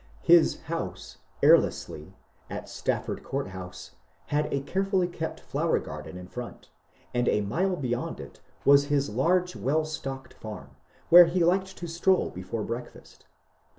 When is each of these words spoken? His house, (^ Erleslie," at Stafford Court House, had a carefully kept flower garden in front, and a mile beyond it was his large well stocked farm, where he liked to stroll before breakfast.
His 0.23 0.61
house, 0.61 1.17
(^ 1.43 1.47
Erleslie," 1.47 2.13
at 2.49 2.67
Stafford 2.67 3.21
Court 3.23 3.49
House, 3.49 3.91
had 4.33 4.51
a 4.51 4.61
carefully 4.61 5.07
kept 5.07 5.39
flower 5.41 5.77
garden 5.77 6.17
in 6.17 6.27
front, 6.27 6.69
and 7.13 7.27
a 7.27 7.41
mile 7.41 7.75
beyond 7.75 8.19
it 8.19 8.39
was 8.65 8.85
his 8.85 9.11
large 9.11 9.55
well 9.55 9.85
stocked 9.85 10.33
farm, 10.33 10.69
where 11.11 11.25
he 11.25 11.43
liked 11.43 11.77
to 11.77 11.85
stroll 11.87 12.31
before 12.31 12.63
breakfast. 12.63 13.27